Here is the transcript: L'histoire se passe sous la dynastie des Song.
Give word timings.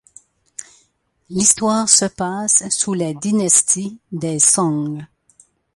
L'histoire 1.29 1.87
se 1.87 2.05
passe 2.05 2.67
sous 2.71 2.95
la 2.95 3.13
dynastie 3.13 3.99
des 4.11 4.39
Song. 4.39 5.05